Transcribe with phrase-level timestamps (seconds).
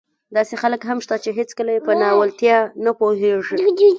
[0.35, 3.55] داسې خلک هم شته چې هېڅکله يې په ناولتیا نه پوهېږي.